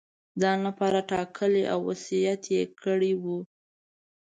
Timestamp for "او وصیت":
1.73-2.41